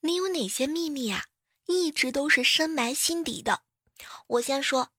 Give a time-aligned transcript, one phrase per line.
[0.00, 1.24] 你有哪些秘密啊？
[1.66, 3.62] 一直都是深埋心底的。
[4.28, 4.90] 我先说，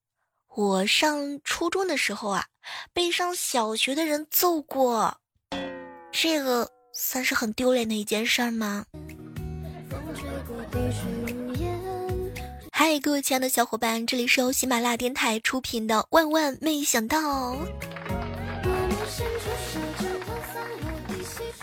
[0.49, 2.47] 我上初中的时候啊，
[2.91, 5.21] 被上小学的人揍过，
[6.11, 8.85] 这个算是很丢脸的一件事儿吗？
[12.71, 17.53] 嗨，各位亲爱的小伙伴，这里是由喜马拉雅电台出品的《万万没想到》。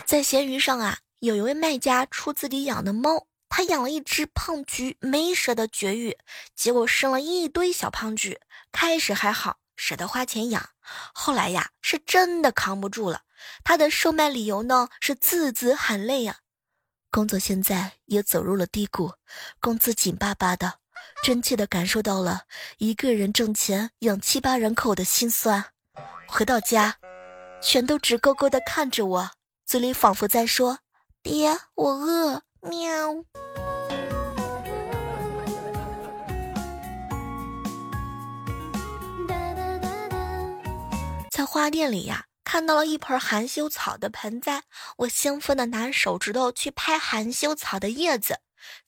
[0.05, 6.17] 在闲鱼上啊，有一位卖家出自己养的猫，他养了一只胖橘，没舍得绝育，
[6.55, 8.39] 结果生了一堆小胖橘。
[8.71, 10.69] 开始还好，舍得花钱养，
[11.13, 13.23] 后来呀，是真的扛不住了。
[13.63, 16.37] 他的售卖理由呢，是字字含泪呀。
[17.09, 19.13] 工作现在也走入了低谷，
[19.59, 20.79] 工资紧巴巴的。
[21.23, 22.43] 真切地感受到了
[22.77, 25.65] 一个人挣钱养七八人口的心酸。
[26.27, 26.97] 回到家，
[27.61, 29.31] 全都直勾勾地看着我，
[29.65, 30.79] 嘴里仿佛在说
[31.27, 32.81] ：“爹，我饿。”喵。
[41.29, 44.63] 在花店里呀，看到了一盆含羞草的盆栽，
[44.99, 48.39] 我兴奋的拿手指头去拍含羞草的叶子。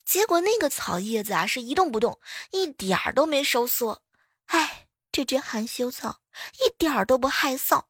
[0.06, 2.18] 结果那个草叶子啊是一动不动，
[2.52, 4.00] 一点儿都没收缩。
[4.46, 6.20] 哎，这只含羞草
[6.54, 7.82] 一点儿都不害臊。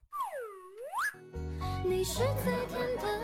[1.85, 3.20] 你是在天堂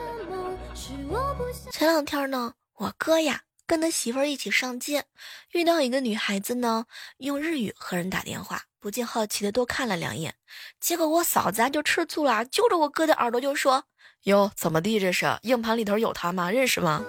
[1.72, 5.04] 前两天呢，我哥呀跟他媳妇儿一起上街，
[5.52, 6.86] 遇到一个女孩子呢，
[7.18, 10.36] 用日语和人打电话，不禁好奇的多看了两眼。
[10.80, 13.84] 结果我嫂子啊就吃醋了，揪着我哥的耳朵就说
[14.24, 15.38] ：“哟，怎么地这是？
[15.42, 16.50] 硬盘里头有他吗？
[16.50, 17.04] 认识吗？”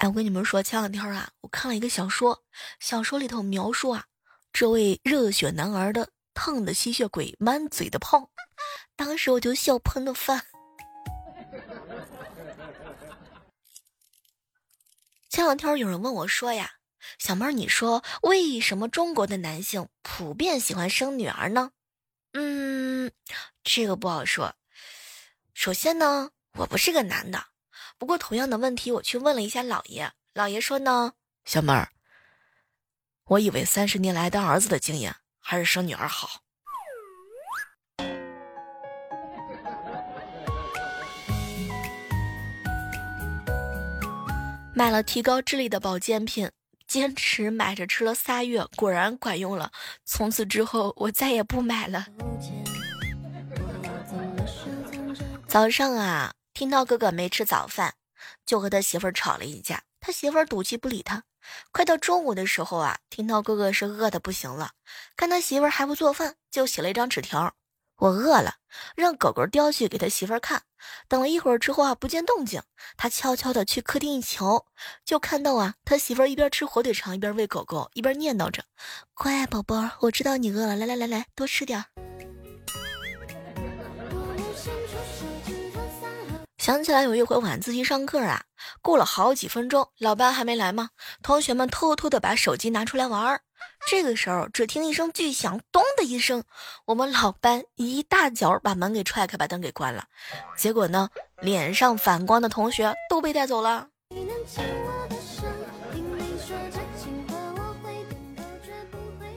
[0.00, 2.42] 哎，我跟你们说，前两天啊，我看了一个小说，
[2.80, 4.04] 小说里头描述啊，
[4.52, 8.30] 这位热血男儿的烫的吸血鬼满嘴的泡，
[8.94, 10.44] 当时我就笑喷了饭。
[15.30, 16.74] 前两天有人问我说呀，
[17.18, 21.72] 小妹儿，你说为什么中国的男性普遍喜欢生女儿呢？
[22.32, 23.10] 嗯，
[23.64, 24.54] 这个不好说。
[25.54, 27.46] 首先呢，我不是个男的。
[27.98, 31.14] 不过，同样的问题我去问了一下老爷，老爷说呢，
[31.46, 31.90] 小妹儿，
[33.24, 35.16] 我以为三十年来当儿子的经验，
[35.48, 36.40] 还是生女儿好。
[44.74, 46.50] 买了提高智力的保健品，
[46.88, 49.70] 坚持买着吃了仨月，果然管用了。
[50.04, 52.06] 从此之后，我再也不买了。
[55.46, 56.32] 早上啊。
[56.52, 57.94] 听到哥哥没吃早饭，
[58.46, 59.82] 就和他媳妇儿吵了一架。
[60.00, 61.22] 他媳妇儿赌气不理他。
[61.72, 64.70] 快到中午的时候啊，听到哥哥是饿的不行了，
[65.16, 67.54] 看他媳妇儿还不做饭，就写了一张纸条
[67.98, 68.56] ：“我饿了，
[68.94, 70.62] 让狗狗叼去给他媳妇儿看。”
[71.08, 72.62] 等了一会儿之后啊，不见动静，
[72.96, 74.66] 他悄悄的去客厅一瞧，
[75.04, 78.64] 就看到啊，他媳妇儿一边吃火腿肠，一边喂狗狗，一边念叨着
[79.14, 81.84] ：“乖宝宝，我知道你饿了，来来来来，多吃点。”
[86.66, 88.42] 想起来有一回晚自习上课啊，
[88.82, 90.90] 过了好几分钟，老班还没来吗？
[91.22, 93.40] 同学们偷偷的把手机拿出来玩儿。
[93.88, 96.42] 这个时候，只听一声巨响，咚的一声，
[96.86, 100.06] 我们老班一大脚把门给踹开，把灯给关了。
[100.56, 101.08] 结果呢，
[101.40, 103.86] 脸上反光的同学都被带走了。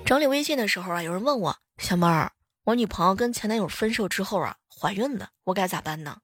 [0.04, 2.32] 整理微信的时候啊，有人问我小妹儿，
[2.64, 6.18] 我女朋友跟前男友分手之后啊，怀孕了，我该咋办呢？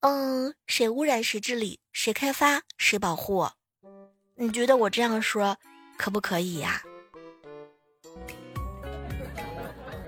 [0.00, 3.46] 嗯，谁污染谁治理，谁开发谁保护。
[4.36, 5.58] 你觉得我这样说
[5.98, 6.82] 可不可以呀？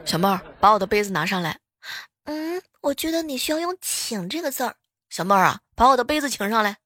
[0.05, 1.59] 小妹儿，把我的杯子拿上来。
[2.25, 4.77] 嗯，我觉得你需要用“请”这个字儿。
[5.11, 6.79] 小妹儿啊，把我的杯子请上来。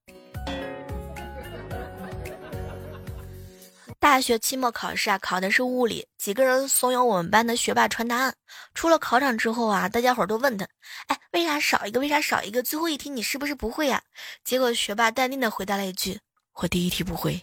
[3.99, 6.07] 大学期末考试啊，考的是物理。
[6.19, 8.35] 几个人怂恿我们班的学霸传答案。
[8.75, 10.67] 出了考场之后啊，大家伙都问他
[11.09, 11.99] ：“哎，为啥少一个？
[11.99, 12.63] 为啥少一个？
[12.63, 14.03] 最后一题你是不是不会呀？”
[14.45, 16.21] 结果学霸淡定的回答了一句
[16.61, 17.43] ：“我第一题不会。”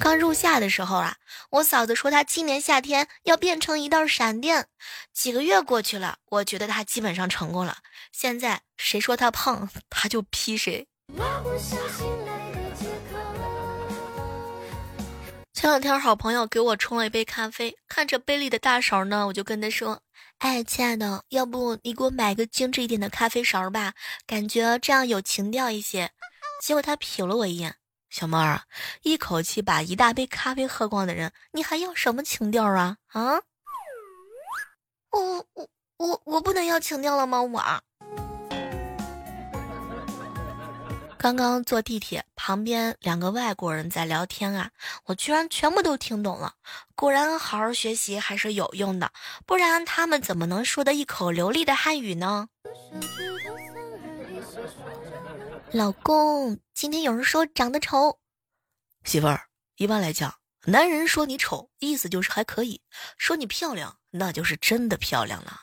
[0.00, 1.16] 刚入夏的时候啊，
[1.50, 4.66] 我嫂子说她今年夏天要变成一道闪电。
[5.12, 7.78] 几个月过去了，我觉得她基本上成功了。
[8.12, 10.86] 现在谁说她胖，她就劈谁。
[15.58, 20.02] 前两天，好朋友给我冲了一杯咖啡，看着杯里的大勺呢，我就跟他说
[20.38, 23.94] ：“哎，亲爱的，要不你给我买个精致一点的咖啡勺吧，
[24.24, 26.12] 感觉这样有情调一些。”
[26.62, 27.74] 结果他瞟了我一眼
[28.08, 28.62] ：“小妹儿，
[29.02, 32.98] 一口气把一大杯咖啡喝光的人，你还要什么情调啊？
[33.08, 33.40] 啊？
[35.10, 37.42] 我我我我不能要情调了吗？
[37.42, 37.82] 我。
[41.18, 44.70] 刚刚坐地铁，旁边两个外国人在聊天啊，
[45.06, 46.54] 我居然全部都听懂了。
[46.94, 49.10] 果然，好好学习还是有用的，
[49.44, 52.48] 不然他们怎么能说的一口流利的汉语呢？
[55.72, 58.20] 老公，今天有人说长得丑。
[59.02, 60.36] 媳妇儿，一般来讲，
[60.66, 62.80] 男人说你丑，意思就是还可以；
[63.16, 65.62] 说你漂亮，那就是真的漂亮了。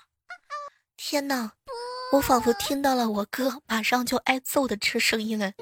[0.97, 1.53] 天哪！
[2.11, 5.53] 我仿佛听到了我哥马上就挨揍的这声音了。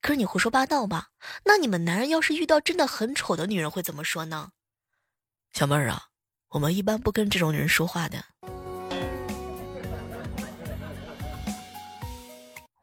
[0.00, 1.08] 可是你胡说八道吧？
[1.44, 4.50] 那你们男人要是遇到真的很丑的女人会怎么说呢？
[5.52, 6.08] 小妹儿啊，
[6.50, 8.24] 我们一般不跟这种人说话的。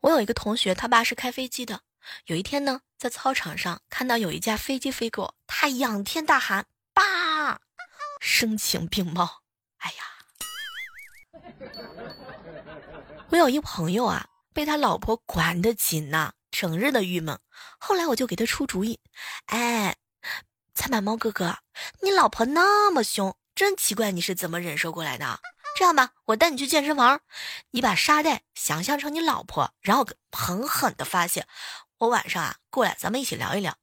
[0.01, 1.81] 我有一个同学，他爸是开飞机的。
[2.25, 6.67] 有一天呢，在操场上看到有一架飞机飞过，他仰天大喊：“爸！”
[8.25, 9.41] 声情并茂，
[9.79, 10.03] 哎呀！
[13.29, 17.37] 我有一朋友啊，被他老婆管得紧呐，整日的郁闷。
[17.77, 19.01] 后来我就给他出主意，
[19.47, 19.97] 哎，
[20.73, 21.57] 菜满猫哥哥，
[22.01, 25.41] 你老婆那么凶，真奇怪，你是怎么忍受过来的？
[25.77, 27.19] 这样吧，我带你去健身房，
[27.71, 31.45] 你把沙袋想象成你老婆，然后狠狠的发泄。
[31.97, 33.75] 我晚上啊过来，咱们一起聊一聊。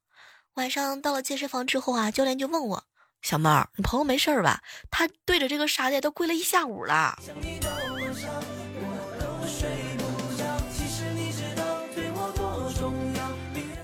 [0.55, 2.87] 晚上到了健身房之后啊，教练就问我。
[3.23, 4.63] 小妹儿，你朋友没事儿吧？
[4.91, 7.19] 他对着这个沙袋都跪了一下午了。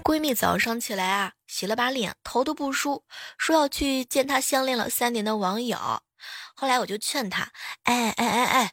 [0.02, 3.04] 闺蜜早上起来啊，洗了把脸，头都不梳，
[3.36, 5.76] 说要去见她相恋了三年的网友。
[6.54, 7.50] 后来我就劝她，
[7.82, 8.72] 哎哎哎哎，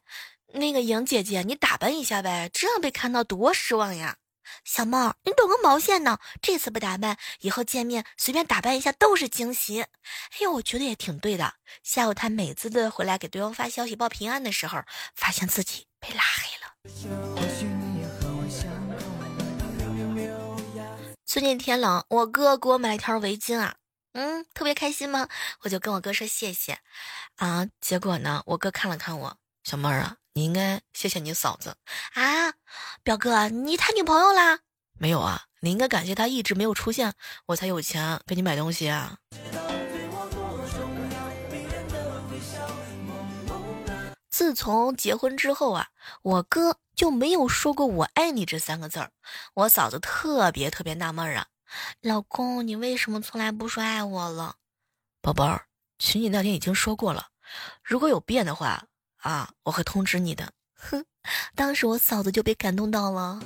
[0.53, 4.17] 那个莹姐姐，你打扮一下呗，这样被看到多失望呀。
[4.63, 6.19] 小猫，你懂个毛线呢？
[6.41, 9.81] 这次不打扮，以后见面随便打扮一下都是惊喜。
[9.81, 9.89] 哎
[10.41, 11.55] 呦，我觉得也挺对的。
[11.83, 14.81] 下午他每次的回来给对方发消息报平安的时候，
[15.15, 16.73] 发现自己被拉黑了。
[21.25, 23.75] 最近天冷，我哥给我买了一条围巾啊，
[24.13, 25.27] 嗯，特别开心吗？
[25.61, 26.79] 我就跟我哥说谢谢
[27.35, 27.67] 啊。
[27.81, 30.17] 结果呢，我哥看了看我，小妹儿啊。
[30.35, 31.77] 你应该谢谢你嫂子
[32.13, 32.53] 啊，
[33.03, 34.61] 表哥，你谈女朋友啦？
[34.97, 37.13] 没有啊，你应该感谢她一直没有出现，
[37.45, 39.19] 我才有钱给你买东西啊。
[44.31, 45.89] 自从结婚之后啊，
[46.23, 49.11] 我哥就没有说过我爱你这三个字儿，
[49.53, 51.45] 我嫂子特别特别纳闷啊，
[52.01, 54.55] 老公，你为什么从来不说爱我了？
[55.21, 55.67] 宝贝儿，
[55.99, 57.27] 娶你那天已经说过了，
[57.83, 58.87] 如果有变的话。
[59.23, 59.49] 啊！
[59.63, 60.51] 我会通知你的。
[60.75, 61.03] 哼，
[61.55, 63.39] 当时我嫂子就被感动到了。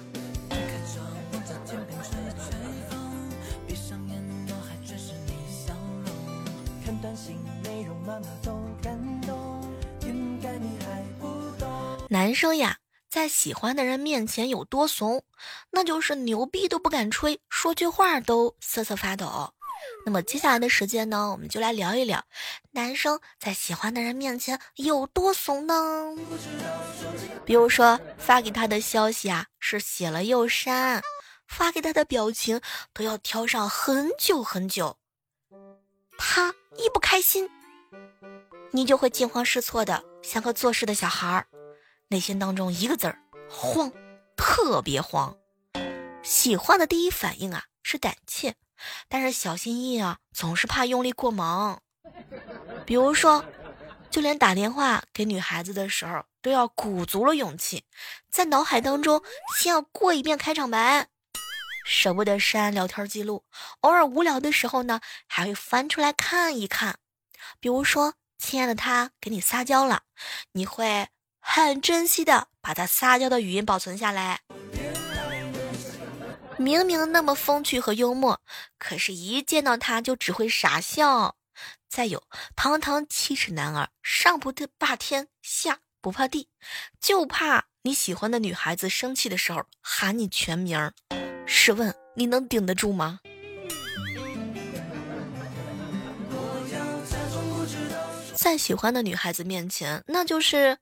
[12.09, 12.77] 男生呀，
[13.09, 15.23] 在喜欢的人面前有多怂，
[15.69, 19.53] 那就是牛逼都不敢吹，说句话都瑟瑟发抖。
[20.05, 22.23] 那么接下来的时间呢，我们就来聊一聊，
[22.71, 26.15] 男生在喜欢的人面前有多怂呢？
[27.45, 31.01] 比如说发给他的消息啊，是写了又删，
[31.47, 32.61] 发给他的表情
[32.93, 34.97] 都要挑上很久很久。
[36.17, 37.49] 他一不开心，
[38.71, 41.47] 你就会惊慌失措的，像个做事的小孩儿，
[42.07, 43.91] 内心当中一个字儿慌，
[44.35, 45.35] 特别慌。
[46.23, 48.56] 喜欢的第一反应啊是胆怯。
[49.07, 51.79] 但是小心翼翼啊，总是怕用力过猛。
[52.85, 53.43] 比如说，
[54.09, 57.85] 就连打电话给女孩子的时候，都要鼓足了勇气，
[58.31, 59.21] 在脑海当中
[59.57, 61.07] 先要过一遍开场白，
[61.85, 63.43] 舍不得删聊天记录。
[63.81, 66.99] 偶尔无聊的时候呢，还会翻出来看一看。
[67.59, 70.03] 比如说，亲爱的他给你撒娇了，
[70.53, 74.41] 你会很珍惜的把他撒娇的语音保存下来。
[76.57, 78.42] 明明那么风趣和幽默，
[78.80, 81.35] 可是，一见到他就只会傻笑。
[81.87, 82.23] 再有，
[82.56, 86.49] 堂堂七尺男儿，上不怕天，下不怕地，
[86.99, 90.94] 就怕你喜欢的女孩子生气的时候喊你全名儿。
[91.45, 93.19] 试问你能顶得住吗？
[98.35, 100.78] 在喜欢的女孩子面前，那就是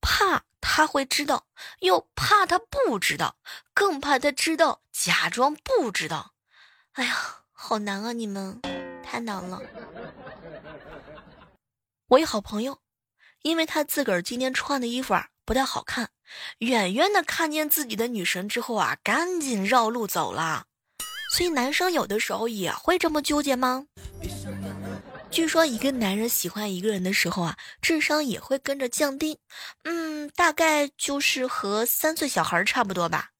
[0.00, 0.44] 怕。
[0.60, 1.46] 他会知道，
[1.80, 3.36] 又怕他不知道，
[3.72, 6.34] 更怕他知道假装不知道。
[6.92, 8.12] 哎呀，好难啊！
[8.12, 8.60] 你们
[9.02, 9.60] 太难了。
[12.08, 12.80] 我一好朋友，
[13.42, 16.10] 因为他自个儿今天穿的衣服啊不太好看，
[16.58, 20.66] 远远的看见自己的女神之后啊，赶紧绕路走了。
[21.32, 23.86] 所以男生有的时候也会这么纠结吗？
[25.30, 29.38] 据说一个男人喜欢一个人的时候啊，智商也会跟着降低，
[29.84, 33.30] 嗯，大概就是和三岁小孩差不多吧。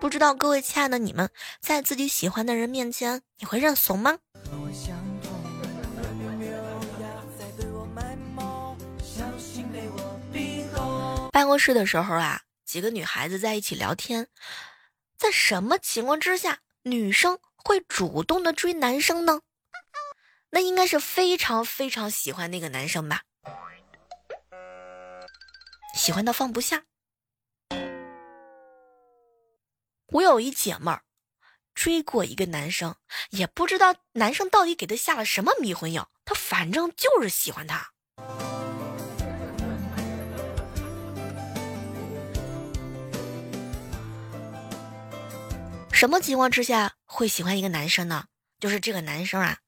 [0.00, 1.30] 不知道各位亲爱的你们，
[1.60, 4.18] 在自己喜欢的人面前，你会认怂吗？
[11.30, 14.26] 办公室的时候啊，几个女孩子在一起聊天，
[15.16, 19.40] 在什么情况之下，女生会主动的追男生呢？
[20.50, 23.22] 那应该是非常非常喜欢那个男生吧，
[25.94, 26.84] 喜欢到放不下。
[30.12, 31.02] 我有一姐妹儿，
[31.74, 32.96] 追过一个男生，
[33.30, 37.90] 也不知道男生到底给她下了什么迷魂药，她反正就是喜欢他。
[45.92, 48.24] 什么情况之下会喜欢一个男生呢？
[48.58, 49.58] 就是这个男生啊，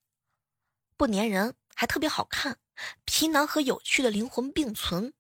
[1.01, 2.59] 不粘人，还特别好看，
[3.07, 5.15] 皮囊和有趣的灵魂并存，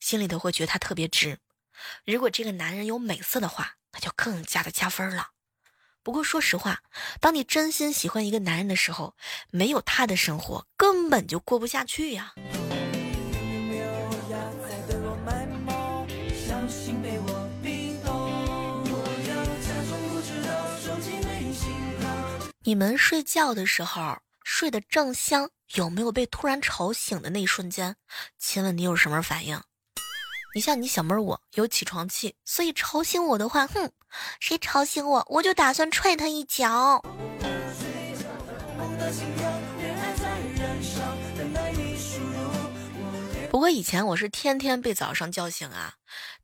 [0.00, 1.38] 心里头会觉得他特别值。
[2.04, 5.28] 如果这个男人有美色的话，那就更加的加分了。
[6.02, 6.82] 不过说实话，
[7.20, 9.14] 当你真心喜欢一个男人的时候，
[9.52, 12.34] 没有他的生活根本就过不下去呀。
[22.64, 27.96] 你们睡觉的时候睡得正香，有没有被突然吵醒的那一瞬间？
[28.38, 29.60] 请问你有什么反应？
[30.54, 33.90] 你像你小妹儿，我有起床气，所以吵醒我的话，哼，
[34.38, 37.02] 谁吵醒我，我就打算踹他一脚。
[43.62, 45.94] 不过以前我是天天被早上叫醒啊。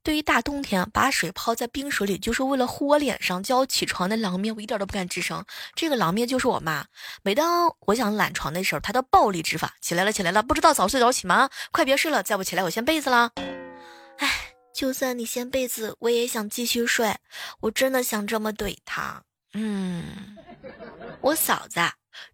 [0.04, 5.44] 对于大冬天把水泡在冰水里，就是为了糊我脸上叫我起床的狼咩，我一点都不敢吱声。
[5.74, 6.86] 这个狼咩就是我妈。
[7.24, 11.50] 每当我想懒床的时候，她的暴力执法：起来了，起来了，不知道早睡早起吗？
[11.72, 13.32] 快别睡了，再不起来我掀被子了。
[14.18, 17.16] 哎，就算你掀被子，我也想继续睡。
[17.62, 19.24] 我真的想这么怼他。
[19.54, 20.36] 嗯，
[21.20, 21.80] 我嫂子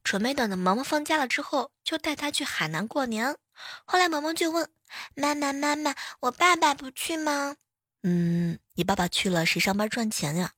[0.02, 3.36] 准备等着萌萌放假了之后，就带她去海南过年。
[3.84, 4.68] 后来萌萌就问。
[5.16, 7.56] 妈妈，妈妈，我爸爸不去吗？
[8.04, 10.52] 嗯，你爸爸去了，谁上班赚钱呀？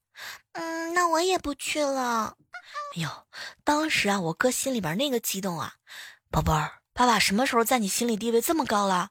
[0.51, 2.35] 嗯，那我也不去了。
[2.95, 3.09] 哎呦，
[3.63, 5.75] 当时啊，我哥心里边那个激动啊！
[6.29, 9.09] 宝贝儿，爸爸什么时候在你心里地位这么高了？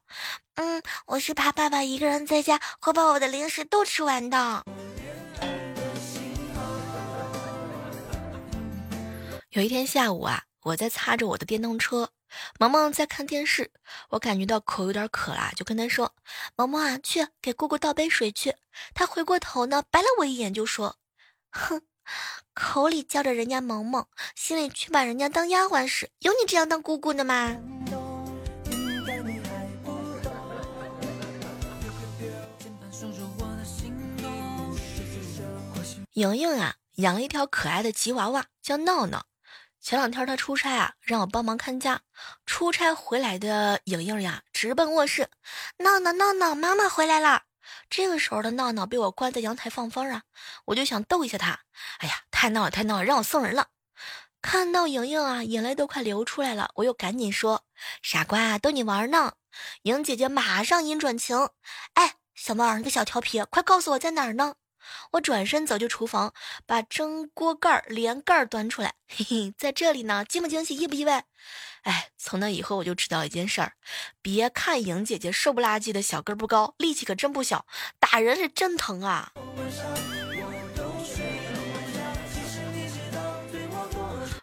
[0.55, 4.63] 嗯，我是怕爸爸一个人在家会把我的零食都吃完的。
[9.51, 12.09] 有一天下午啊，我在擦着我的电动车。
[12.59, 13.71] 萌萌在看电视，
[14.09, 16.13] 我感觉到口有点渴了，就跟他说
[16.57, 18.53] ：“萌萌啊，去给姑姑倒杯水去。”
[18.93, 20.97] 他回过头呢，白了我一眼，就说
[21.49, 21.81] ：“哼，
[22.53, 27.55] 口里叫着人家萌萌，心里却把人家当丫鬟使，有你这样当姑姑的吗？”
[36.11, 39.25] 莹莹啊，养了一条可爱的吉娃娃，叫闹闹。
[39.87, 42.01] 前两天他出差啊，让我帮忙看家。
[42.45, 45.29] 出差回来的莹莹呀，直奔卧室。
[45.77, 47.43] 闹闹闹闹，妈妈回来了。
[47.89, 50.23] 这个时候的闹闹被我关在阳台放风啊，
[50.65, 51.61] 我就想逗一下他。
[51.99, 53.67] 哎呀，太闹了，太闹了，让我送人了。
[54.41, 57.63] 看到莹莹啊，眼泪都快流出来了，我又赶紧说
[58.03, 59.35] ：“傻瓜，逗你玩呢。”
[59.83, 61.47] 莹姐姐马上阴转晴。
[61.93, 64.55] 哎，小猫儿，你个小调皮，快告诉我在哪儿呢？
[65.11, 66.33] 我转身走进厨房，
[66.65, 71.25] 把蒸锅盖连盖端出来， 嘿嘿，在这里呢，惊不惊喜，意不意外？
[71.83, 73.73] 哎，从那以后我就知道一件事儿，
[74.21, 77.65] 别看莹姐姐瘦不拉几的，小个不高，力气可真不小，
[77.99, 79.31] 打人是真疼啊。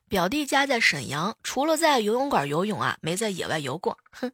[0.06, 3.96] 表弟家在沈阳，除了在游泳馆游泳啊，没在野外游过。
[4.10, 4.32] 哼，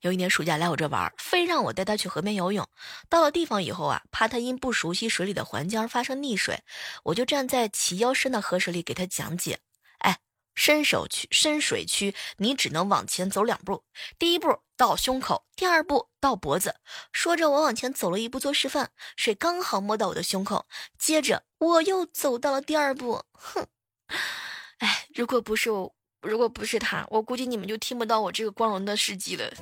[0.00, 2.66] 有一年暑假来我这玩，非让我带他去河边游泳。
[3.10, 6.62] 到了地方以后啊，怕他因不熟悉水里的环境而发生溺水，
[7.02, 9.60] 我就站在齐腰深的河水里给他讲解。
[9.98, 10.20] 哎，
[10.54, 13.84] 深手区、深水区，你只能往前走两步，
[14.18, 16.76] 第一步到胸口，第二步到脖子。
[17.12, 20.64] 说着，我往前走了一步做示范，水刚好摸到我的胸口。
[20.98, 23.66] 接着我又走到了第二步，哼。
[24.80, 29.52] 哎，如果不是我，如果不是他，我估计你们就听不到我这个光荣的事迹了。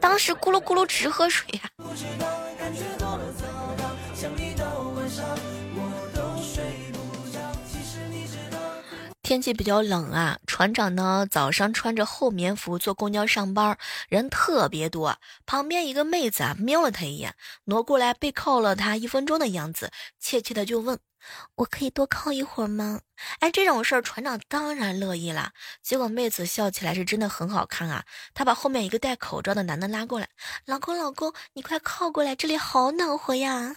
[0.00, 1.70] 当时咕噜咕噜直喝水呀。
[9.22, 15.16] 天气比较冷啊，船长呢早上穿着厚棉服坐公交上班，人特别多。
[15.46, 17.34] 旁边一个妹子啊瞄了他一眼，
[17.64, 20.98] 挪过来背靠了他一分钟的样子，怯怯的就问
[21.56, 23.00] ：“我可以多靠一会儿吗？
[23.40, 25.52] 哎，这种事儿船长当然乐意了。
[25.82, 28.04] 结果妹子笑起来是真的很好看啊！
[28.34, 30.28] 她把后面一个戴口罩的男的拉过来，
[30.66, 33.76] 老公老公，你快靠过来，这里好暖和呀。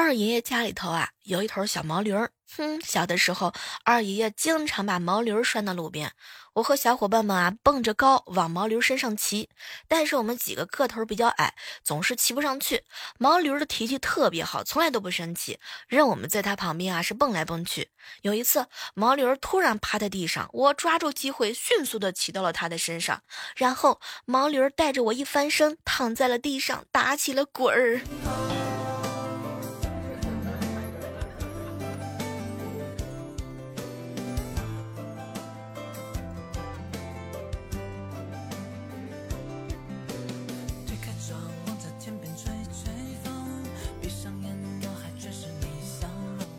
[0.00, 2.30] 二爷爷家里头啊，有一头小毛驴儿。
[2.56, 3.52] 哼，小的时候，
[3.84, 6.12] 二爷爷经常把毛驴拴到路边，
[6.52, 9.48] 我和小伙伴们啊蹦着高往毛驴身上骑。
[9.88, 11.52] 但是我们几个个头比较矮，
[11.82, 12.84] 总是骑不上去。
[13.18, 17.90] 毛驴的脾气特别好，从来都不生气，任我们在它旁边啊是蹦来蹦去。
[18.22, 23.20] 有一次，毛驴突然趴在地上，我抓住机会，迅速的骑到了它的身上，
[23.56, 28.57] 然后毛驴带着我一翻身，躺在了地上，打起了滚儿。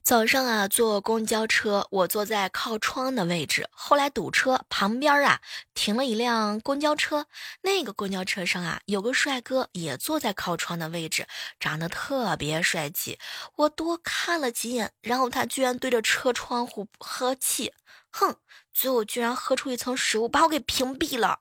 [0.09, 3.69] 早上啊，坐公交车，我坐在靠窗的位置。
[3.69, 5.39] 后来堵车，旁边啊
[5.75, 7.27] 停了一辆公交车，
[7.61, 11.27] 那个公交车上啊有个帅哥也坐在靠窗的位置，
[11.59, 13.19] 长得特别帅气。
[13.55, 17.71] 我多看了几眼，然后他居然对着车窗户呵气，
[18.09, 18.35] 哼，
[18.73, 21.37] 最后居然喝出一层食物，把我给屏蔽了。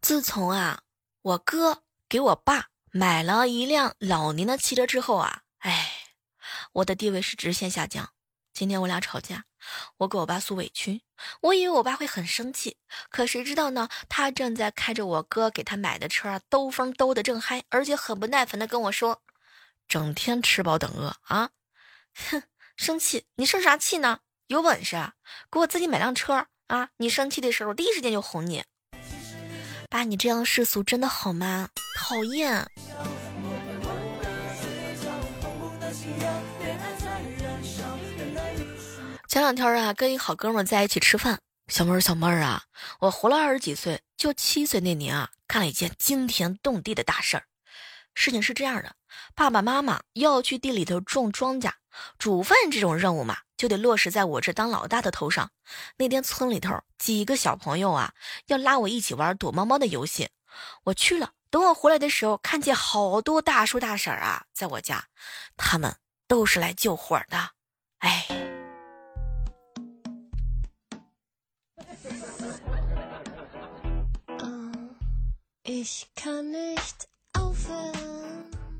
[0.00, 0.78] 自从啊。
[1.24, 5.90] 我哥给我爸买了一辆老年的汽车之后啊，哎，
[6.72, 8.10] 我的地位是直线下降。
[8.52, 9.46] 今天我俩吵架，
[9.96, 11.00] 我给我爸诉委屈，
[11.40, 12.76] 我以为我爸会很生气，
[13.08, 13.88] 可谁知道呢？
[14.10, 19.22] 他正在开着我哥给他买的车兜风兜的正嗨，而且很不耐烦的跟我说
[19.88, 21.48] ：“整天吃饱等饿啊，
[22.14, 22.42] 哼，
[22.76, 23.24] 生气？
[23.36, 24.20] 你生啥气呢？
[24.48, 25.14] 有本事啊，
[25.50, 26.90] 给我自己买辆车啊！
[26.98, 28.64] 你生气的时候，第一时间就哄你。”
[29.94, 31.68] 爸，你这样世俗真的好吗？
[31.96, 32.68] 讨厌。
[39.28, 42.64] 前两天啊，跟一好哥们在一起吃饭，小妹儿，小妹儿啊，
[42.98, 47.44] 我活了二十几岁，就七岁那年啊，干了一件惊天动地的大事儿。
[48.16, 48.96] 事情是这样的，
[49.36, 51.70] 爸爸妈妈要去地里头种庄稼，
[52.18, 53.36] 煮饭这种任务嘛。
[53.56, 55.50] 就得落实在我这当老大的头上。
[55.96, 58.12] 那天村里头几个小朋友啊，
[58.46, 60.30] 要拉我一起玩躲猫猫的游戏，
[60.84, 61.32] 我去了。
[61.50, 65.04] 等我回来的时候，看见好多大叔大婶啊，在我家，
[65.56, 65.94] 他们
[66.26, 67.50] 都是来救火的。
[67.98, 68.26] 哎，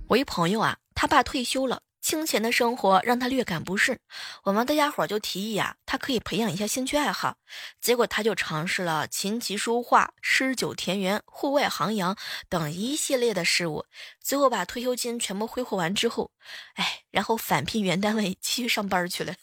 [0.09, 1.81] 我一朋友啊，他爸退休了。
[2.05, 3.99] 清闲的生活让他略感不适，
[4.43, 7.39] 我们大家伙就提议啊，他可以培养一下兴趣爱好。
[7.81, 12.15] 结果他就尝试了琴棋书画、诗酒田园、户外航洋
[12.51, 13.87] 等一系列的事物。
[14.21, 16.31] 最后把退休金全部挥霍完之后，
[16.75, 19.35] 哎，然后返聘原单位继续上班去了。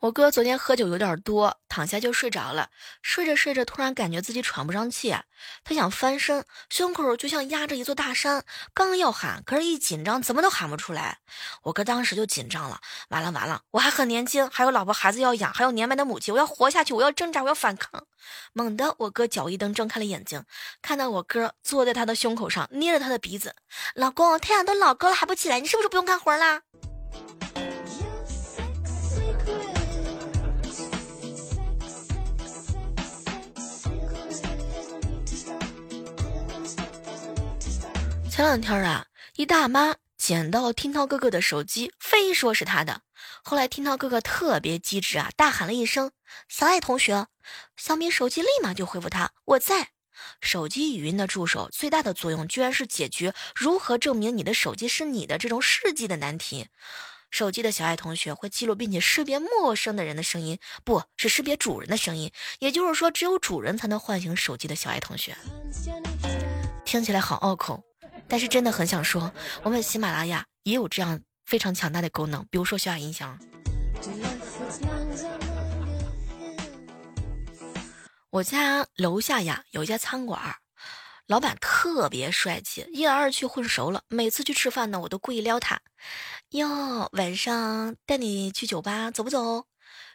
[0.00, 2.70] 我哥昨天喝酒有点多，躺下就睡着了。
[3.02, 5.12] 睡着睡着，突然感觉自己喘不上气，
[5.64, 11.18] 他想翻身，胸口就像压着一座大山，刚要喊，可是一紧张，怎么都喊不出来。
[11.62, 18.06] 我哥当时就紧张了，完了完了，我还很年轻，还有老婆孩子要养，还有年迈的母亲，我要活下去，我要挣扎，我要反抗。
[18.52, 20.44] 猛地，我哥脚一蹬，睁开了眼睛，
[20.80, 23.56] 看到我哥坐在他的胸口上，捏着他的鼻子
[23.96, 26.62] ：“老公，太阳都老高了还不起来，你是不是不用干活啦？”
[38.38, 43.00] 前两天啊，一大妈捡到听涛哥哥的手机，非说是他的。
[43.42, 46.12] 后来听涛哥哥特别机智啊，大喊了一声
[46.48, 47.26] “小爱同学”，
[47.76, 49.88] 小米手机立马就回复他“我在”。
[50.40, 56.68] 手机语音的助手最大的作用，居然是解决如何证明你的手机是你的这种世纪的难题。
[57.32, 62.30] 手机的小爱同学会记录并且识别陌生的人的声音，不是识别主人的声音。
[62.60, 65.36] 也就是说，只有主人才能唤醒手机的小爱同学。
[66.84, 67.82] 听起来好拗口。
[68.28, 73.38] 但是真的很想说，我们喜马拉雅也有这样非常强大的功能，比如说小雅音箱。
[78.30, 80.56] 我家楼下呀有一家餐馆，
[81.26, 84.02] 老板特别帅气，一来二去混熟了。
[84.08, 85.80] 每次去吃饭呢，我都故意撩他，
[86.50, 89.64] 哟，晚上带你去酒吧走不走？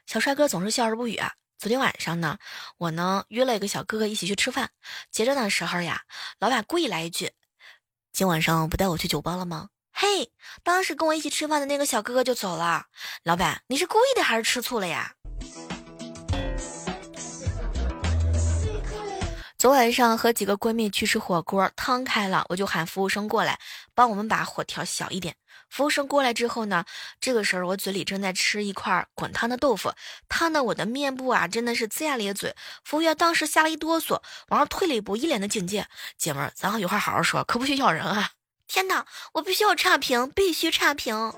[0.06, 1.20] 小帅哥总是笑而不语。
[1.58, 2.38] 昨天晚上呢，
[2.78, 4.70] 我呢约了一个小哥哥一起去吃饭，
[5.10, 6.04] 结账的时候呀，
[6.40, 7.32] 老板故意来一句
[8.14, 10.32] ：“今晚上不带我去酒吧了吗？”嘿，
[10.64, 12.86] 当时跟我一起吃饭的那个小哥哥就走了。
[13.24, 15.14] 老板，你是故意的还是吃醋了呀？
[19.64, 23.58] 昨晚上和几个闺蜜去吃火锅，汤开了，我就喊服务生过来
[23.96, 25.38] 帮我们把火调小一点。
[25.70, 26.84] 服务生过来之后呢，
[27.22, 29.94] 这个时候我嘴里正在吃一块滚烫的豆腐，
[30.28, 32.54] 烫的我的面部啊真的是龇牙咧嘴。
[32.84, 35.88] 服务员当时吓了一哆嗦，往上退了一步，一脸的警戒
[36.20, 38.32] ：“姐们儿，咱有话好好说，可不许咬人啊！”
[38.68, 41.34] 天哪，我必须要差评，必须差评。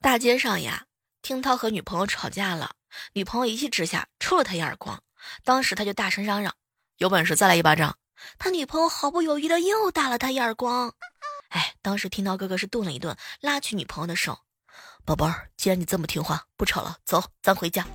[0.00, 0.87] 大街上呀。
[1.28, 2.70] 听涛和女朋友吵架了，
[3.12, 5.02] 女朋友一气之下抽了他一耳光，
[5.44, 6.54] 当时他就大声嚷嚷
[6.96, 7.98] ：“有本事再来一巴掌！”
[8.38, 10.94] 他女朋友毫不犹豫的又打了他一耳光。
[11.50, 14.38] 哎，当时听涛哥哥是顿了一顿，拉起女朋友的手
[15.04, 17.86] ：“宝贝儿，既然你这么听话，不吵了，走，咱回家。”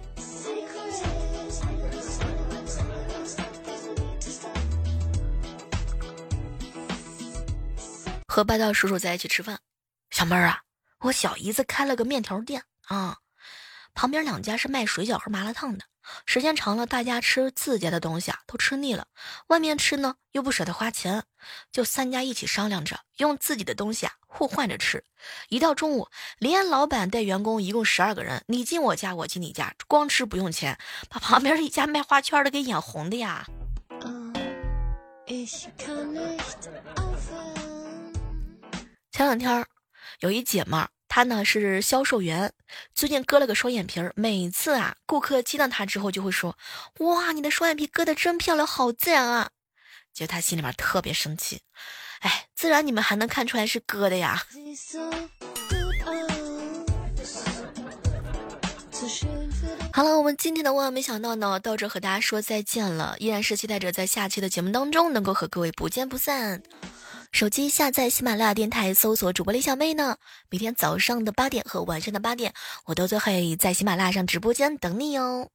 [8.28, 9.60] 和霸道叔叔在一起吃饭，
[10.12, 10.62] 小妹儿啊，
[11.00, 13.18] 我小姨子开了个面条店啊。
[13.94, 15.86] 旁边两家是卖水饺和麻辣烫的，
[16.26, 19.08] 时间长了，大家吃自家的东西啊都吃腻了，
[19.48, 21.24] 外面吃呢又不舍得花钱，
[21.72, 25.04] 就三家一起商量着用自己的东西啊互换着吃。
[25.50, 26.08] 一到中午，
[26.40, 30.78] 连老板带员工一共十二个人，你进我家，我进你家，光吃不用钱，
[31.10, 33.46] 把旁边一家卖花圈的给眼红的呀。
[39.12, 39.66] 前两天
[40.20, 40.90] 有一姐们儿。
[41.16, 42.52] 他呢是销售员，
[42.96, 44.12] 最近割了个双眼皮儿。
[44.16, 46.58] 每次啊，顾客见到他之后就会说
[47.06, 49.52] ：“哇，你的双眼皮割的真漂亮，好自然啊！”
[50.12, 51.62] 觉得他心里面特别生气。
[52.22, 54.42] 哎，自然你们还能看出来是割的呀？
[59.94, 63.16] 好了，我们今天的万万没想到呢，到这和大家说再见了。
[63.20, 66.64] 依然是期待着在下期的节目当中能够和各位不见不散。
[67.34, 70.18] 手机下载喜马拉雅电台，搜索主播李小妹呢。
[70.52, 72.54] 每天早上的八点和晚上的八点，
[72.86, 75.50] 我都会在喜马拉雅上直播间等你哦。